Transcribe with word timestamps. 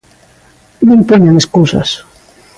Non 0.87 0.99
poñan 1.09 1.35
escusas. 1.41 1.89